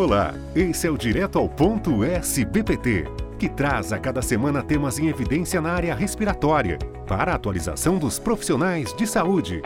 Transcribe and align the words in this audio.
Olá, 0.00 0.32
esse 0.56 0.86
é 0.86 0.90
o 0.90 0.96
Direto 0.96 1.38
ao 1.38 1.46
Ponto 1.46 2.02
SBPT, 2.02 3.04
que 3.38 3.50
traz 3.50 3.92
a 3.92 3.98
cada 3.98 4.22
semana 4.22 4.62
temas 4.62 4.98
em 4.98 5.08
evidência 5.08 5.60
na 5.60 5.72
área 5.72 5.94
respiratória, 5.94 6.78
para 7.06 7.32
a 7.32 7.34
atualização 7.34 7.98
dos 7.98 8.18
profissionais 8.18 8.94
de 8.96 9.06
saúde. 9.06 9.60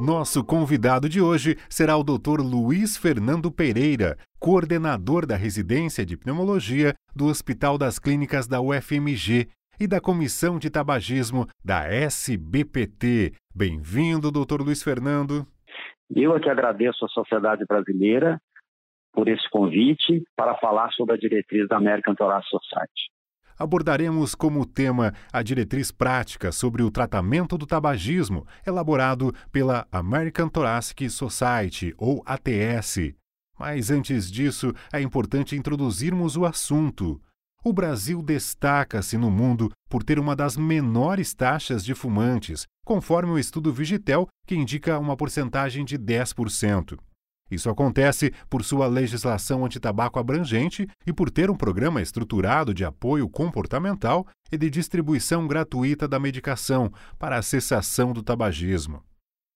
Nosso 0.00 0.42
convidado 0.42 1.08
de 1.08 1.20
hoje 1.20 1.56
será 1.68 1.96
o 1.96 2.02
Dr. 2.02 2.40
Luiz 2.40 2.96
Fernando 2.96 3.48
Pereira, 3.48 4.18
coordenador 4.40 5.24
da 5.24 5.36
residência 5.36 6.04
de 6.04 6.16
pneumologia 6.16 6.96
do 7.14 7.26
Hospital 7.26 7.78
das 7.78 8.00
Clínicas 8.00 8.48
da 8.48 8.60
UFMG 8.60 9.46
e 9.78 9.86
da 9.86 10.00
Comissão 10.00 10.58
de 10.58 10.68
Tabagismo 10.68 11.46
da 11.64 11.86
SBPT. 11.86 13.34
Bem-vindo, 13.54 14.32
Dr. 14.32 14.62
Luiz 14.62 14.82
Fernando. 14.82 15.46
Eu 16.14 16.36
é 16.36 16.40
que 16.40 16.48
agradeço 16.48 17.04
à 17.04 17.08
sociedade 17.08 17.64
brasileira 17.66 18.40
por 19.12 19.28
esse 19.28 19.48
convite 19.50 20.22
para 20.36 20.54
falar 20.58 20.90
sobre 20.92 21.14
a 21.14 21.18
diretriz 21.18 21.66
da 21.68 21.76
American 21.76 22.14
Thoracic 22.14 22.50
Society. 22.50 23.10
Abordaremos 23.58 24.34
como 24.34 24.66
tema 24.66 25.14
a 25.32 25.42
diretriz 25.42 25.90
prática 25.90 26.52
sobre 26.52 26.82
o 26.82 26.90
tratamento 26.90 27.56
do 27.56 27.66
tabagismo, 27.66 28.46
elaborado 28.66 29.32
pela 29.50 29.86
American 29.90 30.48
Thoracic 30.48 31.08
Society, 31.08 31.94
ou 31.96 32.22
ATS. 32.26 33.14
Mas 33.58 33.90
antes 33.90 34.30
disso, 34.30 34.74
é 34.92 35.00
importante 35.00 35.56
introduzirmos 35.56 36.36
o 36.36 36.44
assunto. 36.44 37.18
O 37.66 37.72
Brasil 37.72 38.22
destaca-se 38.22 39.18
no 39.18 39.28
mundo 39.28 39.72
por 39.90 40.04
ter 40.04 40.20
uma 40.20 40.36
das 40.36 40.56
menores 40.56 41.34
taxas 41.34 41.84
de 41.84 41.96
fumantes, 41.96 42.64
conforme 42.84 43.32
o 43.32 43.38
estudo 43.40 43.72
Vigitel, 43.72 44.28
que 44.46 44.54
indica 44.54 44.96
uma 45.00 45.16
porcentagem 45.16 45.84
de 45.84 45.98
10%. 45.98 46.96
Isso 47.50 47.68
acontece 47.68 48.32
por 48.48 48.62
sua 48.62 48.86
legislação 48.86 49.64
antitabaco 49.64 50.16
abrangente 50.16 50.86
e 51.04 51.12
por 51.12 51.28
ter 51.28 51.50
um 51.50 51.56
programa 51.56 52.00
estruturado 52.00 52.72
de 52.72 52.84
apoio 52.84 53.28
comportamental 53.28 54.28
e 54.52 54.56
de 54.56 54.70
distribuição 54.70 55.48
gratuita 55.48 56.06
da 56.06 56.20
medicação 56.20 56.92
para 57.18 57.36
a 57.36 57.42
cessação 57.42 58.12
do 58.12 58.22
tabagismo. 58.22 59.02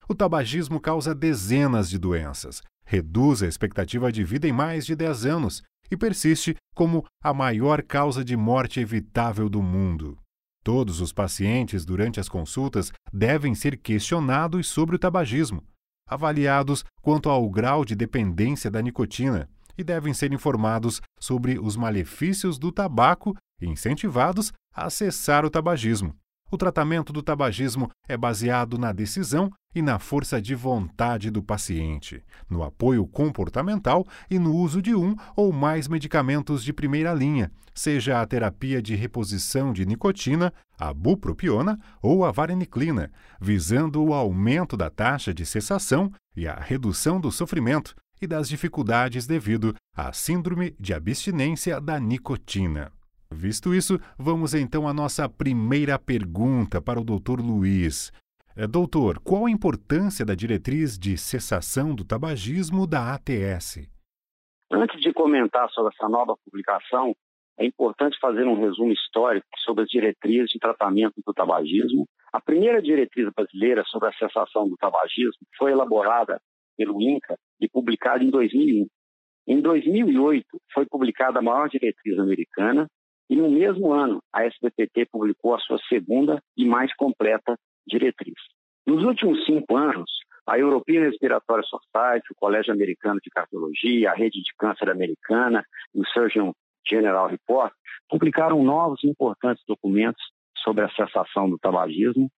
O 0.08 0.16
tabagismo 0.16 0.80
causa 0.80 1.14
dezenas 1.14 1.88
de 1.88 1.96
doenças, 1.96 2.60
reduz 2.84 3.40
a 3.40 3.46
expectativa 3.46 4.10
de 4.10 4.24
vida 4.24 4.48
em 4.48 4.52
mais 4.52 4.84
de 4.84 4.96
10 4.96 5.26
anos 5.26 5.62
e 5.90 5.96
persiste 5.96 6.56
como 6.74 7.04
a 7.22 7.34
maior 7.34 7.82
causa 7.82 8.24
de 8.24 8.36
morte 8.36 8.80
evitável 8.80 9.48
do 9.48 9.62
mundo. 9.62 10.16
Todos 10.62 11.00
os 11.00 11.12
pacientes, 11.12 11.84
durante 11.84 12.20
as 12.20 12.28
consultas, 12.28 12.92
devem 13.12 13.54
ser 13.54 13.78
questionados 13.78 14.68
sobre 14.68 14.96
o 14.96 14.98
tabagismo, 14.98 15.64
avaliados 16.06 16.84
quanto 17.00 17.30
ao 17.30 17.48
grau 17.48 17.84
de 17.84 17.94
dependência 17.94 18.70
da 18.70 18.82
nicotina 18.82 19.48
e 19.78 19.82
devem 19.84 20.12
ser 20.12 20.32
informados 20.32 21.00
sobre 21.18 21.58
os 21.58 21.76
malefícios 21.76 22.58
do 22.58 22.70
tabaco 22.70 23.34
e 23.60 23.66
incentivados 23.66 24.52
a 24.74 24.90
cessar 24.90 25.44
o 25.44 25.50
tabagismo. 25.50 26.14
O 26.50 26.58
tratamento 26.58 27.12
do 27.12 27.22
tabagismo 27.22 27.88
é 28.08 28.16
baseado 28.16 28.76
na 28.76 28.92
decisão 28.92 29.52
e 29.72 29.80
na 29.80 30.00
força 30.00 30.42
de 30.42 30.52
vontade 30.54 31.30
do 31.30 31.40
paciente, 31.40 32.24
no 32.48 32.64
apoio 32.64 33.06
comportamental 33.06 34.04
e 34.28 34.36
no 34.36 34.52
uso 34.56 34.82
de 34.82 34.92
um 34.92 35.14
ou 35.36 35.52
mais 35.52 35.86
medicamentos 35.86 36.64
de 36.64 36.72
primeira 36.72 37.14
linha, 37.14 37.52
seja 37.72 38.20
a 38.20 38.26
terapia 38.26 38.82
de 38.82 38.96
reposição 38.96 39.72
de 39.72 39.86
nicotina, 39.86 40.52
a 40.76 40.92
bupropiona 40.92 41.78
ou 42.02 42.24
a 42.24 42.32
vareniclina, 42.32 43.12
visando 43.40 44.02
o 44.02 44.12
aumento 44.12 44.76
da 44.76 44.90
taxa 44.90 45.32
de 45.32 45.46
cessação 45.46 46.12
e 46.36 46.48
a 46.48 46.56
redução 46.56 47.20
do 47.20 47.30
sofrimento 47.30 47.94
e 48.20 48.26
das 48.26 48.48
dificuldades 48.48 49.24
devido 49.24 49.72
à 49.96 50.12
síndrome 50.12 50.74
de 50.80 50.92
abstinência 50.92 51.80
da 51.80 52.00
nicotina. 52.00 52.90
Visto 53.32 53.72
isso, 53.72 53.98
vamos 54.18 54.54
então 54.54 54.88
à 54.88 54.92
nossa 54.92 55.28
primeira 55.28 55.98
pergunta 55.98 56.80
para 56.80 57.00
o 57.00 57.04
Dr. 57.04 57.40
Luiz. 57.40 58.12
É, 58.56 58.66
doutor, 58.66 59.20
qual 59.20 59.46
a 59.46 59.50
importância 59.50 60.26
da 60.26 60.34
diretriz 60.34 60.98
de 60.98 61.16
cessação 61.16 61.94
do 61.94 62.04
tabagismo 62.04 62.86
da 62.86 63.14
ATS? 63.14 63.88
Antes 64.70 65.00
de 65.00 65.12
comentar 65.12 65.70
sobre 65.70 65.92
essa 65.94 66.08
nova 66.08 66.36
publicação, 66.44 67.14
é 67.58 67.64
importante 67.64 68.18
fazer 68.20 68.46
um 68.46 68.60
resumo 68.60 68.92
histórico 68.92 69.46
sobre 69.58 69.84
as 69.84 69.88
diretrizes 69.88 70.50
de 70.50 70.58
tratamento 70.58 71.14
do 71.24 71.32
tabagismo. 71.32 72.06
A 72.32 72.40
primeira 72.40 72.82
diretriz 72.82 73.28
brasileira 73.34 73.84
sobre 73.86 74.08
a 74.08 74.12
cessação 74.12 74.68
do 74.68 74.76
tabagismo 74.76 75.46
foi 75.56 75.70
elaborada 75.70 76.40
pelo 76.76 77.00
INCA 77.00 77.36
e 77.60 77.68
publicada 77.68 78.24
em 78.24 78.30
2001. 78.30 78.86
Em 79.46 79.60
2008, 79.60 80.46
foi 80.72 80.86
publicada 80.86 81.38
a 81.38 81.42
maior 81.42 81.68
diretriz 81.68 82.18
americana, 82.18 82.86
e 83.30 83.36
no 83.36 83.48
mesmo 83.48 83.92
ano, 83.92 84.20
a 84.32 84.44
SBPT 84.44 85.06
publicou 85.06 85.54
a 85.54 85.60
sua 85.60 85.78
segunda 85.88 86.42
e 86.56 86.66
mais 86.66 86.92
completa 86.96 87.56
diretriz. 87.86 88.34
Nos 88.84 89.04
últimos 89.04 89.44
cinco 89.46 89.76
anos, 89.76 90.10
a 90.44 90.58
European 90.58 91.02
Respiratory 91.02 91.62
Society, 91.64 92.26
o 92.32 92.34
Colégio 92.34 92.72
Americano 92.72 93.20
de 93.22 93.30
Cardiologia, 93.30 94.10
a 94.10 94.14
Rede 94.14 94.42
de 94.42 94.52
Câncer 94.58 94.90
Americana 94.90 95.64
e 95.94 96.00
o 96.00 96.06
Surgeon 96.06 96.52
General 96.84 97.28
Report 97.28 97.72
publicaram 98.08 98.64
novos 98.64 99.04
e 99.04 99.06
importantes 99.08 99.62
documentos 99.64 100.22
sobre 100.64 100.84
a 100.84 100.90
cessação 100.90 101.48
do 101.48 101.56
tabagismo, 101.56 102.28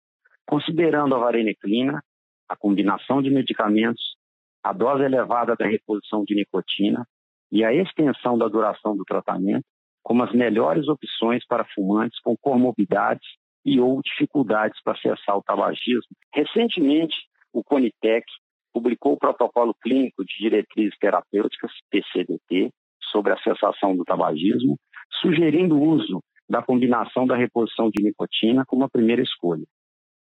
considerando 0.47 1.15
a 1.15 1.19
vareniclina, 1.19 2.03
a 2.47 2.55
combinação 2.55 3.23
de 3.23 3.31
medicamentos, 3.31 4.15
a 4.63 4.75
dose 4.75 5.05
elevada 5.05 5.57
da 5.57 5.67
reposição 5.67 6.23
de 6.23 6.35
nicotina 6.35 7.07
e 7.51 7.65
a 7.65 7.73
extensão 7.73 8.37
da 8.37 8.47
duração 8.47 8.95
do 8.95 9.05
tratamento 9.05 9.65
como 10.03 10.23
as 10.23 10.33
melhores 10.33 10.89
opções 10.89 11.47
para 11.47 11.65
fumantes 11.75 12.19
com 12.21 12.37
comorbidades 12.37 13.27
e 13.65 13.81
ou 13.81 14.03
dificuldades 14.03 14.81
para 14.83 14.97
cessar 14.99 15.37
o 15.37 15.43
tabagismo. 15.43 16.17
Recentemente, 16.35 17.15
o 17.53 17.63
Conitec 17.63 18.27
publicou 18.73 19.13
o 19.13 19.19
protocolo 19.19 19.75
clínico 19.75 20.25
de 20.25 20.35
diretrizes 20.39 20.99
terapêuticas, 20.99 21.71
PCDT, 21.91 22.71
sobre 23.11 23.33
a 23.33 23.39
cessação 23.39 23.95
do 23.95 24.05
tabagismo, 24.05 24.77
sugerindo 25.21 25.77
o 25.77 25.83
uso 25.83 26.23
da 26.49 26.63
combinação 26.63 27.27
da 27.27 27.37
reposição 27.37 27.91
de 27.91 28.03
nicotina 28.03 28.65
como 28.67 28.85
a 28.85 28.91
primeira 28.91 29.23
escolha. 29.23 29.65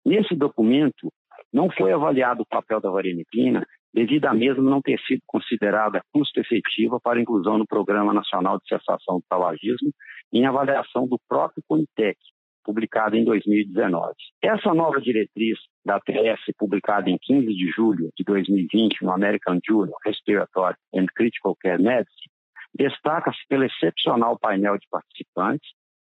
Nesse 0.05 0.35
documento, 0.35 1.11
não 1.51 1.69
foi 1.69 1.91
avaliado 1.91 2.43
o 2.43 2.47
papel 2.47 2.79
da 2.79 2.89
vareniclina 2.89 3.65
devido 3.95 4.25
a 4.25 4.33
mesma 4.33 4.69
não 4.69 4.81
ter 4.81 4.99
sido 5.07 5.21
considerada 5.25 6.01
custo-efetiva 6.11 6.99
para 6.99 7.21
inclusão 7.21 7.57
no 7.57 7.65
Programa 7.65 8.13
Nacional 8.13 8.59
de 8.59 8.67
Cessação 8.67 9.19
do 9.19 9.23
Tabagismo 9.29 9.89
em 10.33 10.45
avaliação 10.45 11.07
do 11.07 11.17
próprio 11.29 11.63
Conitec, 11.65 12.19
publicada 12.61 13.15
em 13.15 13.23
2019. 13.23 14.13
Essa 14.43 14.73
nova 14.73 14.99
diretriz 14.99 15.57
da 15.85 15.95
ATS, 15.95 16.41
publicada 16.57 17.09
em 17.09 17.17
15 17.21 17.47
de 17.47 17.71
julho 17.71 18.09
de 18.17 18.25
2020 18.25 19.01
no 19.01 19.11
American 19.11 19.59
Journal 19.65 19.95
Respiratory 20.05 20.75
and 20.93 21.05
Critical 21.15 21.55
Care 21.55 21.81
Medicine, 21.81 22.29
destaca-se 22.77 23.39
pelo 23.47 23.63
excepcional 23.63 24.37
painel 24.37 24.77
de 24.77 24.87
participantes, 24.91 25.69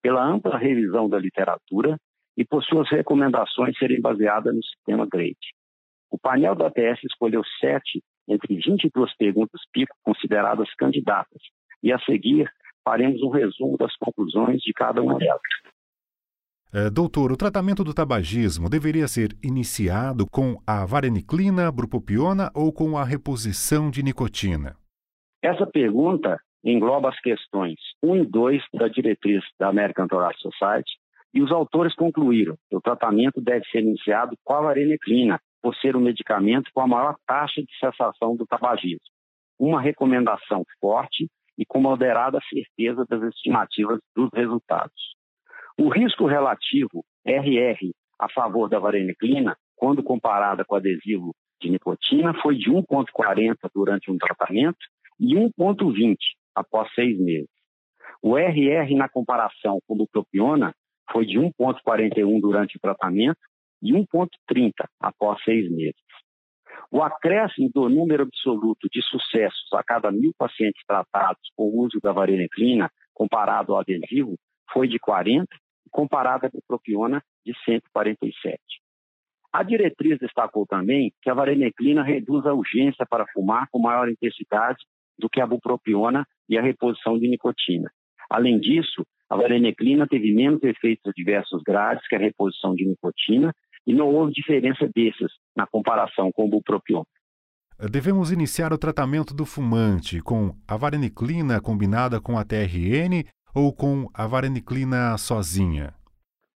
pela 0.01 0.25
ampla 0.25 0.57
revisão 0.57 1.11
da 1.11 1.19
literatura 1.19 1.99
e 2.39 2.43
por 2.43 2.65
suas 2.65 2.89
recomendações 2.89 3.77
serem 3.77 4.01
baseadas 4.01 4.55
no 4.55 4.65
sistema 4.65 5.07
GRADE. 5.07 5.37
O 6.11 6.19
painel 6.19 6.55
da 6.55 6.67
ATS 6.67 7.03
escolheu 7.05 7.43
sete 7.61 8.03
entre 8.29 8.57
22 8.57 9.17
perguntas 9.17 9.61
pico 9.73 9.95
consideradas 10.03 10.69
candidatas, 10.75 11.41
e 11.83 11.93
a 11.93 11.99
seguir 12.01 12.51
faremos 12.85 13.23
um 13.23 13.31
resumo 13.31 13.77
das 13.77 13.95
conclusões 13.97 14.61
de 14.63 14.73
cada 14.73 15.03
uma 15.03 15.19
delas. 15.19 15.41
É, 16.73 16.91
doutor, 16.91 17.33
o 17.33 17.37
tratamento 17.37 17.83
do 17.83 17.95
tabagismo 17.95 18.69
deveria 18.69 19.09
ser 19.09 19.37
iniciado 19.43 20.27
com 20.27 20.61
a 20.67 20.85
vareniclina, 20.85 21.71
brupopiona 21.71 22.51
ou 22.55 22.73
com 22.73 22.99
a 22.99 23.05
reposição 23.05 23.91
de 23.91 24.03
nicotina? 24.03 24.77
Essa 25.43 25.67
pergunta 25.67 26.39
engloba 26.65 27.09
as 27.09 27.21
questões 27.21 27.77
1 28.03 28.17
e 28.17 28.27
2 28.27 28.63
da 28.75 28.89
diretriz 28.89 29.45
da 29.59 29.69
American 29.69 30.09
Thoracic 30.09 30.43
Society 30.43 30.91
e 31.33 31.41
os 31.41 31.53
autores 31.53 31.95
concluíram 31.95 32.57
que 32.69 32.77
o 32.77 32.81
tratamento 32.81 33.41
deve 33.41 33.65
ser 33.67 33.81
iniciado 33.81 34.37
com 34.43 34.55
a 34.55 34.63
vareniclina, 34.63 35.41
por 35.67 35.75
ser 35.79 35.97
o 35.97 36.01
medicamento 36.01 36.71
com 36.73 36.81
a 36.81 36.87
maior 36.87 37.17
taxa 37.27 37.61
de 37.61 37.77
cessação 37.81 38.37
do 38.37 38.47
tabagismo. 38.47 39.01
Uma 39.59 39.81
recomendação 39.81 40.63
forte 40.81 41.27
e 41.59 41.67
com 41.67 41.81
moderada 41.81 42.39
certeza 42.49 43.05
das 43.09 43.21
estimativas 43.35 43.99
dos 44.15 44.31
resultados. 44.33 45.17
O 45.77 45.89
risco 45.89 46.25
relativo 46.25 47.05
RR 47.25 47.91
a 48.17 48.29
favor 48.29 48.69
da 48.69 48.79
vareniclina, 48.79 49.57
quando 49.75 50.05
comparada 50.05 50.65
com 50.65 50.77
adesivo 50.77 51.35
de 51.61 51.69
nicotina, 51.69 52.33
foi 52.41 52.55
de 52.55 52.71
1,40 52.71 53.57
durante 53.75 54.09
um 54.09 54.19
tratamento 54.19 54.79
e 55.19 55.35
1,20 55.35 56.17
após 56.55 56.89
seis 56.95 57.19
meses. 57.19 57.51
O 58.23 58.39
RR 58.39 58.95
na 58.95 59.09
comparação 59.09 59.81
com 59.89 59.97
bupropiona 59.97 60.73
foi 61.11 61.27
de 61.27 61.41
1,41 61.41 62.41
durante 62.41 62.77
o 62.77 62.81
tratamento 62.81 63.41
e 63.83 63.93
1,30 63.93 64.73
após 65.01 65.43
seis 65.43 65.71
meses. 65.71 65.95
O 66.91 67.03
acréscimo 67.03 67.71
do 67.75 67.89
número 67.89 68.23
absoluto 68.23 68.89
de 68.91 69.03
sucessos 69.03 69.73
a 69.73 69.83
cada 69.83 70.11
mil 70.11 70.33
pacientes 70.39 70.83
tratados 70.87 71.43
com 71.57 71.65
o 71.65 71.85
uso 71.85 71.99
da 72.03 72.13
vareniclina 72.13 72.91
comparado 73.13 73.73
ao 73.73 73.81
adesivo 73.81 74.37
foi 74.73 74.87
de 74.87 74.99
40, 74.99 75.47
comparado 75.91 76.47
à 76.47 76.49
bupropiona 76.49 77.23
de 77.45 77.55
147. 77.65 78.59
A 79.53 79.63
diretriz 79.63 80.19
destacou 80.19 80.67
também 80.67 81.13
que 81.23 81.31
a 81.31 81.35
vareniclina 81.35 82.03
reduz 82.03 82.45
a 82.47 82.53
urgência 82.53 83.07
para 83.09 83.27
fumar 83.33 83.69
com 83.71 83.79
maior 83.79 84.09
intensidade 84.09 84.85
do 85.19 85.31
que 85.31 85.41
a 85.41 85.47
bupropiona 85.47 86.27
e 86.49 86.59
a 86.59 86.63
reposição 86.63 87.19
de 87.19 87.27
nicotina. 87.27 87.91
Além 88.29 88.59
disso, 88.61 89.07
a 89.31 89.37
vareniclina 89.37 90.07
teve 90.07 90.33
menos 90.33 90.63
efeitos 90.63 91.07
adversos 91.07 91.63
graves 91.63 92.07
que 92.07 92.15
a 92.15 92.19
reposição 92.19 92.75
de 92.75 92.85
nicotina 92.85 93.53
e 93.87 93.95
não 93.95 94.09
houve 94.09 94.33
diferença 94.33 94.89
desses 94.95 95.33
na 95.57 95.67
comparação 95.67 96.31
com 96.33 96.47
o 96.47 96.49
bupropiona. 96.49 97.07
Devemos 97.91 98.33
iniciar 98.33 98.73
o 98.73 98.79
tratamento 98.79 99.35
do 99.35 99.45
fumante 99.45 100.21
com 100.23 100.55
a 100.67 100.77
vareniclina 100.77 101.61
combinada 101.61 102.21
com 102.21 102.39
a 102.39 102.45
TRN 102.45 103.25
ou 103.55 103.73
com 103.73 104.09
a 104.15 104.27
vareniclina 104.27 105.17
sozinha? 105.19 105.95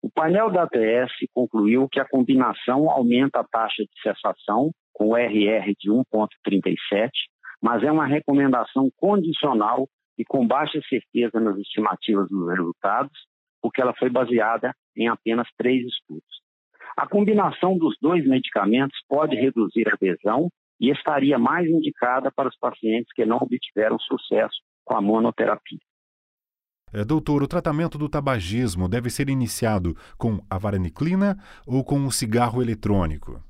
O 0.01 0.09
painel 0.09 0.49
da 0.49 0.63
ATS 0.63 1.11
concluiu 1.33 1.89
que 1.89 1.99
a 1.99 2.07
combinação 2.07 2.89
aumenta 2.89 3.41
a 3.41 3.43
taxa 3.43 3.83
de 3.83 4.01
cessação 4.01 4.71
com 4.93 5.09
o 5.09 5.17
RR 5.17 5.73
de 5.77 5.91
1,37, 5.91 7.09
mas 7.61 7.83
é 7.83 7.91
uma 7.91 8.05
recomendação 8.05 8.89
condicional 8.95 9.87
e 10.17 10.23
com 10.23 10.47
baixa 10.47 10.79
certeza 10.87 11.39
nas 11.39 11.57
estimativas 11.57 12.29
dos 12.29 12.49
resultados, 12.49 13.11
porque 13.61 13.81
ela 13.81 13.93
foi 13.97 14.09
baseada 14.09 14.73
em 14.95 15.09
apenas 15.09 15.47
três 15.57 15.85
estudos. 15.85 16.39
A 16.99 17.07
combinação 17.07 17.77
dos 17.77 17.95
dois 18.01 18.27
medicamentos 18.27 18.99
pode 19.07 19.33
reduzir 19.33 19.87
a 19.87 19.93
adesão 19.93 20.49
e 20.81 20.91
estaria 20.91 21.39
mais 21.39 21.65
indicada 21.65 22.29
para 22.29 22.49
os 22.49 22.57
pacientes 22.57 23.13
que 23.13 23.25
não 23.25 23.37
obtiveram 23.37 23.97
sucesso 23.99 24.57
com 24.83 24.97
a 24.97 25.01
monoterapia. 25.01 25.79
É, 26.91 27.05
doutor, 27.05 27.41
o 27.41 27.47
tratamento 27.47 27.97
do 27.97 28.09
tabagismo 28.09 28.89
deve 28.89 29.09
ser 29.09 29.29
iniciado 29.29 29.95
com 30.17 30.43
a 30.49 30.57
vareniclina 30.57 31.37
ou 31.65 31.85
com 31.85 32.05
o 32.05 32.11
cigarro 32.11 32.61
eletrônico? 32.61 33.41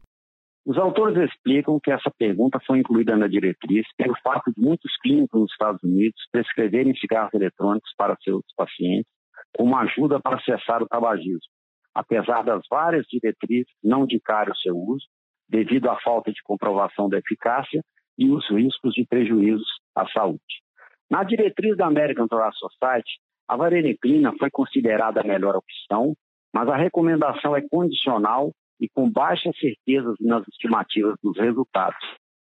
Os 0.63 0.77
autores 0.77 1.17
explicam 1.17 1.79
que 1.83 1.89
essa 1.89 2.11
pergunta 2.19 2.59
foi 2.67 2.77
incluída 2.77 3.17
na 3.17 3.27
diretriz 3.27 3.87
pelo 3.97 4.13
fato 4.23 4.53
de 4.55 4.61
muitos 4.61 4.95
clínicos 5.01 5.41
nos 5.41 5.51
Estados 5.51 5.81
Unidos 5.81 6.21
prescreverem 6.31 6.95
cigarros 6.97 7.33
eletrônicos 7.33 7.91
para 7.97 8.15
seus 8.23 8.43
pacientes 8.55 9.09
como 9.57 9.75
ajuda 9.75 10.19
para 10.19 10.39
cessar 10.41 10.83
o 10.83 10.87
tabagismo, 10.87 11.49
apesar 11.93 12.43
das 12.43 12.61
várias 12.69 13.05
diretrizes 13.07 13.71
não 13.83 14.03
indicarem 14.03 14.51
o 14.51 14.57
seu 14.57 14.77
uso, 14.77 15.05
devido 15.47 15.89
à 15.89 15.99
falta 15.99 16.31
de 16.31 16.41
comprovação 16.43 17.09
da 17.09 17.17
eficácia 17.17 17.81
e 18.17 18.29
os 18.29 18.47
riscos 18.49 18.93
de 18.93 19.05
prejuízos 19.05 19.67
à 19.95 20.07
saúde. 20.09 20.61
Na 21.09 21.23
diretriz 21.23 21.75
da 21.75 21.87
American 21.87 22.27
Thoracic 22.27 22.59
Society, 22.59 23.19
a 23.47 23.57
vareniclina 23.57 24.31
foi 24.37 24.51
considerada 24.51 25.21
a 25.21 25.23
melhor 25.23 25.55
opção, 25.55 26.13
mas 26.53 26.69
a 26.69 26.75
recomendação 26.75 27.55
é 27.55 27.61
condicional 27.67 28.51
e 28.79 28.87
com 28.87 29.09
baixas 29.09 29.57
certezas 29.57 30.15
nas 30.19 30.47
estimativas 30.47 31.15
dos 31.23 31.37
resultados. 31.37 31.99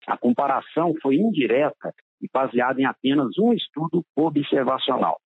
A 0.07 0.17
comparação 0.17 0.95
foi 1.01 1.17
indireta 1.17 1.95
e 2.21 2.29
baseada 2.33 2.81
em 2.81 2.85
apenas 2.85 3.39
um 3.39 3.53
estudo 3.53 4.05
observacional. 4.15 5.19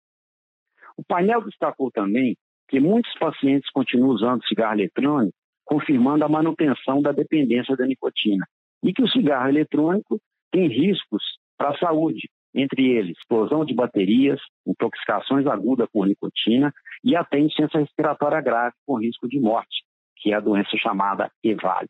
O 0.97 1.03
painel 1.03 1.43
destacou 1.43 1.91
também 1.91 2.37
que 2.69 2.81
muitos 2.81 3.13
pacientes 3.19 3.71
continuam 3.71 4.11
usando 4.11 4.47
cigarro 4.47 4.75
eletrônico, 4.75 5.37
confirmando 5.65 6.25
a 6.25 6.29
manutenção 6.29 7.01
da 7.01 7.13
dependência 7.13 7.77
da 7.77 7.87
nicotina, 7.87 8.47
e 8.83 8.93
que 8.93 9.03
o 9.03 9.09
cigarro 9.09 9.49
eletrônico 9.49 10.21
tem 10.51 10.69
riscos 10.69 11.23
para 11.57 11.71
a 11.71 11.79
saúde, 11.79 12.29
entre 12.55 12.91
eles 12.91 13.17
explosão 13.17 13.65
de 13.65 13.75
baterias, 13.75 14.41
intoxicações 14.67 15.47
agudas 15.47 15.89
por 15.93 16.07
nicotina 16.07 16.73
e 17.03 17.17
até 17.17 17.39
insuficiência 17.39 17.81
respiratória 17.81 18.41
grave 18.41 18.75
com 18.87 19.01
risco 19.01 19.29
de 19.29 19.41
morte, 19.41 19.83
que 20.17 20.33
é 20.33 20.37
a 20.37 20.41
doença 20.41 20.77
chamada 20.77 21.31
EVALI. 21.43 21.89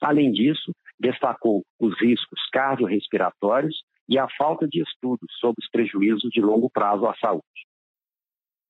Além 0.00 0.32
disso, 0.32 0.72
destacou 0.98 1.62
os 1.80 2.00
riscos 2.00 2.40
cardiorrespiratórios 2.52 3.82
e 4.08 4.18
a 4.18 4.26
falta 4.36 4.66
de 4.66 4.82
estudos 4.82 5.28
sobre 5.38 5.62
os 5.62 5.70
prejuízos 5.70 6.30
de 6.30 6.40
longo 6.40 6.68
prazo 6.68 7.06
à 7.06 7.14
saúde. 7.14 7.42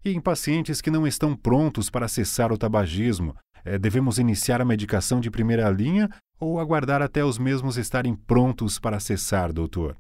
E 0.05 0.11
em 0.11 0.21
pacientes 0.21 0.81
que 0.81 0.91
não 0.91 1.07
estão 1.07 1.37
prontos 1.37 1.89
para 1.89 2.09
cessar 2.09 2.51
o 2.51 2.59
tabagismo, 2.59 3.35
eh, 3.65 3.79
devemos 3.79 4.19
iniciar 4.19 4.61
a 4.61 4.65
medicação 4.65 5.21
de 5.21 5.31
primeira 5.31 5.71
linha 5.71 6.09
ou 6.41 6.59
aguardar 6.59 7.01
até 7.01 7.25
os 7.25 7.39
mesmos 7.39 7.77
estarem 7.77 8.17
prontos 8.17 8.81
para 8.81 8.99
cessar, 8.99 9.53
doutor? 9.53 9.97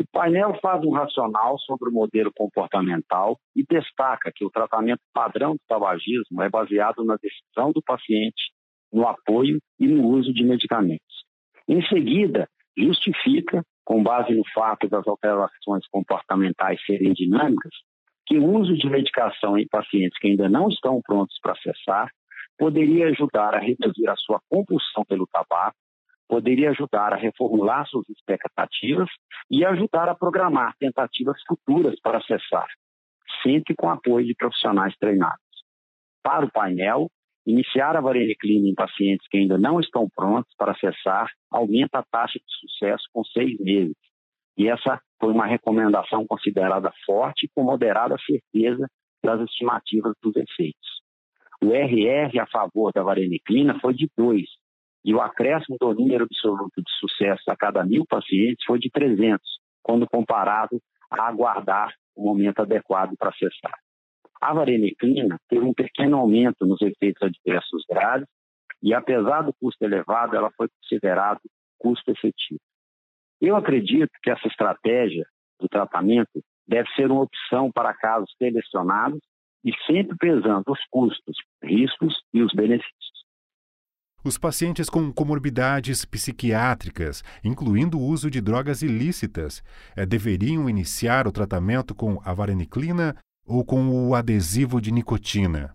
O 0.00 0.04
painel 0.12 0.56
faz 0.62 0.84
um 0.84 0.92
racional 0.92 1.58
sobre 1.58 1.90
o 1.90 1.92
modelo 1.92 2.30
comportamental 2.34 3.36
e 3.56 3.64
destaca 3.68 4.30
que 4.32 4.44
o 4.44 4.50
tratamento 4.50 5.00
padrão 5.12 5.54
do 5.54 5.60
tabagismo 5.68 6.40
é 6.42 6.48
baseado 6.48 7.04
na 7.04 7.16
decisão 7.16 7.72
do 7.72 7.82
paciente, 7.82 8.52
no 8.92 9.06
apoio 9.06 9.58
e 9.80 9.88
no 9.88 10.06
uso 10.06 10.32
de 10.32 10.44
medicamentos. 10.44 11.24
Em 11.68 11.84
seguida, 11.88 12.48
justifica, 12.78 13.62
com 13.84 14.02
base 14.02 14.32
no 14.32 14.44
fato 14.54 14.88
das 14.88 15.06
alterações 15.06 15.84
comportamentais 15.90 16.80
serem 16.86 17.12
dinâmicas, 17.12 17.72
que 18.30 18.38
o 18.38 18.46
uso 18.46 18.72
de 18.74 18.88
medicação 18.88 19.58
em 19.58 19.66
pacientes 19.66 20.16
que 20.20 20.28
ainda 20.28 20.48
não 20.48 20.68
estão 20.68 21.02
prontos 21.02 21.36
para 21.42 21.56
cessar 21.56 22.08
poderia 22.56 23.08
ajudar 23.08 23.56
a 23.56 23.58
reduzir 23.58 24.08
a 24.08 24.14
sua 24.14 24.40
compulsão 24.48 25.04
pelo 25.04 25.26
tabaco 25.26 25.76
poderia 26.28 26.70
ajudar 26.70 27.12
a 27.12 27.16
reformular 27.16 27.84
suas 27.88 28.08
expectativas 28.08 29.08
e 29.50 29.64
ajudar 29.64 30.08
a 30.08 30.14
programar 30.14 30.76
tentativas 30.78 31.42
futuras 31.44 31.98
para 32.00 32.18
acessar, 32.18 32.68
sempre 33.42 33.74
com 33.74 33.90
apoio 33.90 34.24
de 34.24 34.36
profissionais 34.36 34.94
treinados. 34.96 35.40
Para 36.22 36.46
o 36.46 36.52
painel, 36.52 37.10
iniciar 37.44 37.96
a 37.96 38.00
vareniclina 38.00 38.68
em 38.68 38.74
pacientes 38.76 39.26
que 39.26 39.38
ainda 39.38 39.58
não 39.58 39.80
estão 39.80 40.08
prontos 40.08 40.54
para 40.56 40.70
acessar 40.70 41.28
aumenta 41.50 41.98
a 41.98 42.04
taxa 42.04 42.38
de 42.38 42.60
sucesso 42.60 43.08
com 43.12 43.24
seis 43.24 43.58
meses. 43.58 43.96
E 44.60 44.68
essa 44.68 45.00
foi 45.18 45.32
uma 45.32 45.46
recomendação 45.46 46.26
considerada 46.26 46.92
forte 47.06 47.48
com 47.54 47.64
moderada 47.64 48.14
certeza 48.18 48.86
das 49.24 49.40
estimativas 49.40 50.12
dos 50.22 50.36
efeitos. 50.36 51.00
O 51.62 51.72
RR 51.72 52.38
a 52.38 52.46
favor 52.46 52.92
da 52.92 53.02
vareniclina 53.02 53.80
foi 53.80 53.94
de 53.94 54.06
2, 54.18 54.44
e 55.02 55.14
o 55.14 55.20
acréscimo 55.22 55.78
do 55.80 55.94
número 55.94 56.24
absoluto 56.24 56.82
de 56.82 56.92
sucesso 56.98 57.50
a 57.50 57.56
cada 57.56 57.82
mil 57.86 58.04
pacientes 58.06 58.62
foi 58.66 58.78
de 58.78 58.90
300, 58.90 59.40
quando 59.82 60.06
comparado 60.06 60.78
a 61.10 61.28
aguardar 61.28 61.94
o 62.14 62.22
momento 62.22 62.60
adequado 62.60 63.16
para 63.16 63.32
cessar. 63.32 63.78
A 64.42 64.52
vareniclina 64.52 65.38
teve 65.48 65.64
um 65.64 65.72
pequeno 65.72 66.18
aumento 66.18 66.66
nos 66.66 66.82
efeitos 66.82 67.22
adversos 67.22 67.82
graves 67.88 68.28
e, 68.82 68.92
apesar 68.92 69.40
do 69.40 69.54
custo 69.54 69.82
elevado, 69.82 70.36
ela 70.36 70.50
foi 70.54 70.68
considerada 70.68 71.40
custo 71.78 72.10
efetivo. 72.10 72.60
Eu 73.40 73.56
acredito 73.56 74.10
que 74.22 74.30
essa 74.30 74.46
estratégia 74.46 75.24
do 75.58 75.68
tratamento 75.68 76.42
deve 76.68 76.88
ser 76.90 77.10
uma 77.10 77.22
opção 77.22 77.70
para 77.72 77.94
casos 77.94 78.30
selecionados 78.38 79.20
e 79.64 79.72
sempre 79.86 80.16
pesando 80.16 80.64
os 80.68 80.80
custos, 80.90 81.36
riscos 81.62 82.14
e 82.32 82.42
os 82.42 82.52
benefícios. 82.52 83.20
Os 84.22 84.36
pacientes 84.36 84.90
com 84.90 85.10
comorbidades 85.10 86.04
psiquiátricas, 86.04 87.24
incluindo 87.42 87.98
o 87.98 88.02
uso 88.02 88.30
de 88.30 88.40
drogas 88.40 88.82
ilícitas, 88.82 89.62
eh, 89.96 90.04
deveriam 90.04 90.68
iniciar 90.68 91.26
o 91.26 91.32
tratamento 91.32 91.94
com 91.94 92.20
a 92.22 92.34
vareniclina 92.34 93.16
ou 93.46 93.64
com 93.64 93.88
o 93.88 94.14
adesivo 94.14 94.78
de 94.78 94.92
nicotina? 94.92 95.74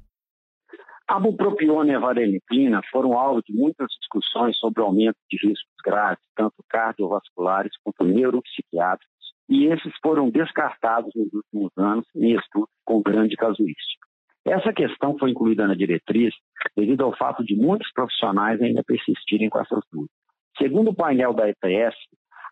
A 1.07 1.19
bupropiona 1.19 1.91
e 1.91 1.95
a 1.95 1.99
vareniclina 1.99 2.81
foram 2.91 3.13
alvo 3.13 3.41
de 3.45 3.53
muitas 3.53 3.87
discussões 3.99 4.57
sobre 4.57 4.81
o 4.81 4.85
aumento 4.85 5.17
de 5.29 5.37
riscos 5.47 5.75
graves, 5.85 6.23
tanto 6.35 6.55
cardiovasculares 6.67 7.71
quanto 7.83 8.11
neuropsiquiátricos, 8.11 9.15
e 9.47 9.67
esses 9.67 9.93
foram 10.01 10.31
descartados 10.31 11.11
nos 11.15 11.31
últimos 11.31 11.71
anos 11.77 12.05
em 12.15 12.35
estudos 12.35 12.69
com 12.83 13.03
grande 13.03 13.35
casuística. 13.35 14.07
Essa 14.43 14.73
questão 14.73 15.15
foi 15.19 15.29
incluída 15.29 15.67
na 15.67 15.75
diretriz 15.75 16.33
devido 16.75 17.03
ao 17.03 17.15
fato 17.15 17.43
de 17.43 17.55
muitos 17.55 17.91
profissionais 17.93 18.59
ainda 18.59 18.83
persistirem 18.83 19.49
com 19.49 19.59
essas 19.59 19.83
dúvidas. 19.91 20.15
Segundo 20.57 20.89
o 20.89 20.95
painel 20.95 21.33
da 21.33 21.47
EPS, 21.47 21.95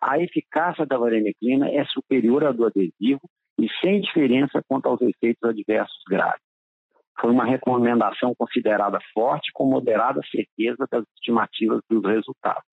a 0.00 0.20
eficácia 0.20 0.86
da 0.86 0.96
vareniclina 0.96 1.68
é 1.68 1.84
superior 1.86 2.44
à 2.44 2.52
do 2.52 2.66
adesivo 2.66 3.20
e 3.58 3.68
sem 3.80 4.00
diferença 4.00 4.62
quanto 4.68 4.86
aos 4.86 5.00
efeitos 5.00 5.42
adversos 5.42 6.02
graves. 6.08 6.53
Foi 7.20 7.30
uma 7.30 7.44
recomendação 7.44 8.34
considerada 8.34 8.98
forte 9.12 9.50
com 9.52 9.66
moderada 9.66 10.20
certeza 10.30 10.86
das 10.90 11.04
estimativas 11.16 11.80
dos 11.88 12.04
resultados. 12.04 12.64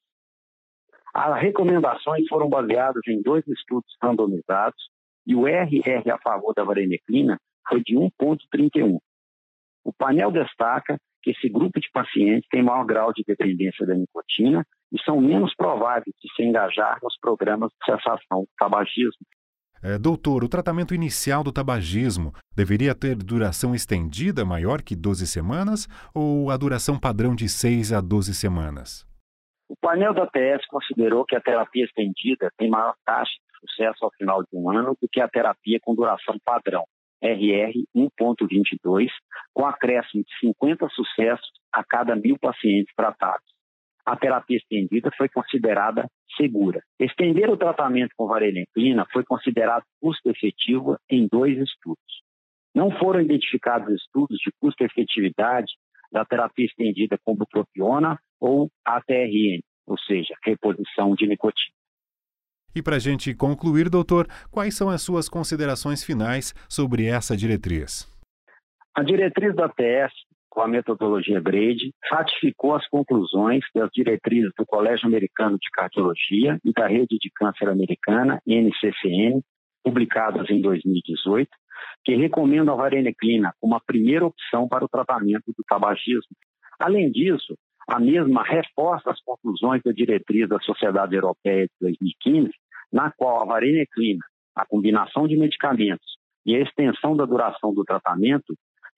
As 1.13 1.41
recomendações 1.41 2.27
foram 2.27 2.49
baseadas 2.49 3.01
em 3.07 3.21
dois 3.21 3.45
estudos 3.47 3.95
randomizados 4.01 4.89
e 5.27 5.35
o 5.35 5.45
RR 5.45 6.09
a 6.11 6.17
favor 6.19 6.53
da 6.53 6.63
vareniclina 6.63 7.37
foi 7.67 7.81
de 7.83 7.95
1,31. 7.95 8.97
O 9.83 9.93
painel 9.93 10.31
destaca 10.31 10.97
que 11.21 11.31
esse 11.31 11.49
grupo 11.49 11.79
de 11.79 11.89
pacientes 11.91 12.47
tem 12.49 12.63
maior 12.63 12.85
grau 12.85 13.13
de 13.13 13.23
dependência 13.25 13.85
da 13.85 13.93
nicotina 13.93 14.65
e 14.91 15.01
são 15.03 15.21
menos 15.21 15.53
prováveis 15.55 16.15
de 16.21 16.33
se 16.33 16.43
engajar 16.43 16.97
nos 17.03 17.17
programas 17.19 17.71
de 17.71 17.85
cessação 17.85 18.41
do 18.41 18.49
tabagismo. 18.57 19.25
É, 19.83 19.97
doutor, 19.97 20.43
o 20.43 20.49
tratamento 20.49 20.93
inicial 20.93 21.43
do 21.43 21.51
tabagismo 21.51 22.31
deveria 22.55 22.93
ter 22.93 23.15
duração 23.15 23.73
estendida 23.73 24.45
maior 24.45 24.83
que 24.83 24.95
12 24.95 25.25
semanas 25.25 25.87
ou 26.13 26.51
a 26.51 26.57
duração 26.57 26.99
padrão 26.99 27.33
de 27.33 27.49
6 27.49 27.91
a 27.91 27.99
12 27.99 28.35
semanas? 28.35 29.07
O 29.67 29.75
painel 29.75 30.13
da 30.13 30.23
ATS 30.23 30.67
considerou 30.67 31.25
que 31.25 31.35
a 31.35 31.41
terapia 31.41 31.85
estendida 31.85 32.51
tem 32.57 32.69
maior 32.69 32.93
taxa 33.03 33.31
de 33.31 33.59
sucesso 33.59 34.05
ao 34.05 34.11
final 34.11 34.43
de 34.43 34.49
um 34.53 34.69
ano 34.69 34.95
do 35.01 35.09
que 35.11 35.19
a 35.19 35.27
terapia 35.27 35.79
com 35.81 35.95
duração 35.95 36.35
padrão, 36.45 36.83
RR 37.19 37.73
1.22, 37.95 39.07
com 39.51 39.65
acréscimo 39.65 40.23
de 40.23 40.47
50 40.47 40.89
sucessos 40.89 41.49
a 41.73 41.83
cada 41.83 42.15
mil 42.15 42.37
pacientes 42.37 42.93
tratados 42.95 43.50
a 44.05 44.15
terapia 44.15 44.57
estendida 44.57 45.11
foi 45.17 45.29
considerada 45.29 46.07
segura. 46.35 46.81
Estender 46.99 47.49
o 47.49 47.57
tratamento 47.57 48.11
com 48.15 48.27
vareniclina 48.27 49.05
foi 49.11 49.23
considerado 49.23 49.83
custo-efetivo 49.99 50.97
em 51.09 51.27
dois 51.27 51.57
estudos. 51.57 52.21
Não 52.73 52.91
foram 52.91 53.21
identificados 53.21 53.93
estudos 53.93 54.37
de 54.37 54.51
custo-efetividade 54.59 55.71
da 56.11 56.25
terapia 56.25 56.65
estendida 56.65 57.17
com 57.23 57.35
bupropiona 57.35 58.17
ou 58.39 58.69
ATRN, 58.85 59.61
ou 59.85 59.97
seja, 59.99 60.33
reposição 60.43 61.13
de 61.15 61.27
nicotina. 61.27 61.75
E 62.73 62.81
para 62.81 62.95
a 62.95 62.99
gente 62.99 63.33
concluir, 63.35 63.89
doutor, 63.89 64.27
quais 64.49 64.75
são 64.75 64.89
as 64.89 65.01
suas 65.01 65.27
considerações 65.27 66.03
finais 66.03 66.53
sobre 66.69 67.05
essa 67.05 67.35
diretriz? 67.35 68.09
A 68.95 69.03
diretriz 69.03 69.55
da 69.55 69.65
ATS 69.65 70.13
com 70.51 70.61
a 70.61 70.67
metodologia 70.67 71.39
Grade, 71.39 71.93
ratificou 72.11 72.75
as 72.75 72.85
conclusões 72.89 73.63
das 73.73 73.89
diretrizes 73.93 74.51
do 74.57 74.65
Colégio 74.65 75.07
Americano 75.07 75.57
de 75.57 75.69
Cardiologia 75.71 76.59
e 76.63 76.73
da 76.73 76.87
Rede 76.87 77.17
de 77.19 77.31
Câncer 77.33 77.69
Americana, 77.69 78.41
NCCN, 78.45 79.41
publicadas 79.81 80.49
em 80.49 80.61
2018, 80.61 81.49
que 82.03 82.15
recomendam 82.15 82.73
a 82.73 82.77
vareniclina 82.77 83.53
como 83.61 83.75
a 83.75 83.79
primeira 83.79 84.25
opção 84.25 84.67
para 84.67 84.83
o 84.83 84.89
tratamento 84.89 85.53
do 85.57 85.63
tabagismo. 85.67 86.35
Além 86.77 87.09
disso, 87.09 87.57
a 87.87 87.97
mesma 87.97 88.43
reforça 88.43 89.09
as 89.09 89.21
conclusões 89.21 89.81
da 89.83 89.93
diretriz 89.93 90.49
da 90.49 90.59
Sociedade 90.59 91.15
Europeia 91.15 91.65
de 91.65 91.73
2015, 91.79 92.51
na 92.91 93.09
qual 93.09 93.41
a 93.41 93.45
vareniclina, 93.45 94.23
a 94.53 94.65
combinação 94.65 95.27
de 95.27 95.37
medicamentos 95.37 96.17
e 96.45 96.55
a 96.55 96.59
extensão 96.59 97.15
da 97.15 97.25
duração 97.25 97.73
do 97.73 97.85
tratamento 97.85 98.53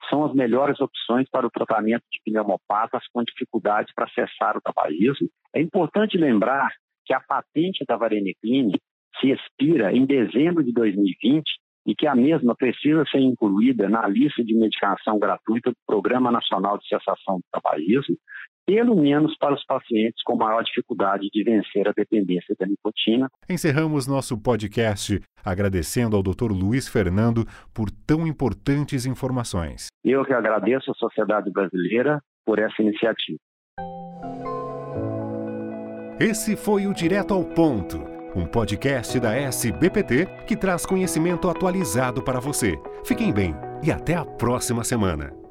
são 0.09 0.25
as 0.25 0.33
melhores 0.33 0.79
opções 0.79 1.27
para 1.29 1.47
o 1.47 1.51
tratamento 1.51 2.03
de 2.11 2.19
pneumopatas 2.23 3.03
com 3.11 3.23
dificuldade 3.23 3.91
para 3.95 4.09
cessar 4.09 4.57
o 4.57 4.61
tabagismo. 4.61 5.27
É 5.55 5.61
importante 5.61 6.17
lembrar 6.17 6.69
que 7.05 7.13
a 7.13 7.19
patente 7.19 7.83
da 7.87 7.97
varenicline 7.97 8.79
se 9.19 9.31
expira 9.31 9.91
em 9.91 10.05
dezembro 10.05 10.63
de 10.63 10.71
2020 10.73 11.43
e 11.85 11.95
que 11.95 12.07
a 12.07 12.15
mesma 12.15 12.55
precisa 12.55 13.03
ser 13.11 13.19
incluída 13.19 13.89
na 13.89 14.07
lista 14.07 14.43
de 14.43 14.53
medicação 14.53 15.19
gratuita 15.19 15.71
do 15.71 15.77
Programa 15.85 16.31
Nacional 16.31 16.77
de 16.77 16.87
Cessação 16.87 17.37
do 17.37 17.43
Tabagismo, 17.51 18.15
pelo 18.65 18.95
menos 18.95 19.37
para 19.37 19.53
os 19.53 19.65
pacientes 19.65 20.21
com 20.23 20.35
maior 20.35 20.63
dificuldade 20.63 21.29
de 21.31 21.43
vencer 21.43 21.87
a 21.87 21.91
dependência 21.91 22.55
da 22.59 22.65
nicotina. 22.65 23.29
Encerramos 23.49 24.07
nosso 24.07 24.37
podcast 24.37 25.19
agradecendo 25.43 26.15
ao 26.15 26.23
Dr. 26.23 26.51
Luiz 26.51 26.87
Fernando 26.87 27.45
por 27.73 27.89
tão 27.91 28.25
importantes 28.25 29.05
informações. 29.05 29.87
Eu 30.03 30.23
que 30.25 30.33
agradeço 30.33 30.91
à 30.91 30.93
sociedade 30.93 31.51
brasileira 31.51 32.21
por 32.45 32.59
essa 32.59 32.81
iniciativa. 32.81 33.37
Esse 36.19 36.55
foi 36.55 36.87
o 36.87 36.93
Direto 36.93 37.33
ao 37.33 37.43
Ponto, 37.43 37.97
um 38.35 38.45
podcast 38.45 39.19
da 39.19 39.35
SBPT 39.35 40.27
que 40.47 40.55
traz 40.55 40.85
conhecimento 40.85 41.49
atualizado 41.49 42.23
para 42.23 42.39
você. 42.39 42.75
Fiquem 43.03 43.33
bem 43.33 43.53
e 43.83 43.91
até 43.91 44.15
a 44.15 44.23
próxima 44.23 44.83
semana. 44.83 45.42